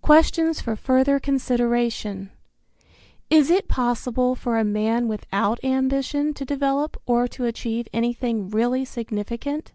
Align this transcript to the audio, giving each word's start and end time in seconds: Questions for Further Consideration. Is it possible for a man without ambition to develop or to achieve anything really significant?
Questions 0.00 0.62
for 0.62 0.74
Further 0.76 1.20
Consideration. 1.20 2.30
Is 3.28 3.50
it 3.50 3.68
possible 3.68 4.34
for 4.34 4.58
a 4.58 4.64
man 4.64 5.08
without 5.08 5.62
ambition 5.62 6.32
to 6.32 6.46
develop 6.46 6.96
or 7.04 7.28
to 7.28 7.44
achieve 7.44 7.86
anything 7.92 8.48
really 8.48 8.86
significant? 8.86 9.74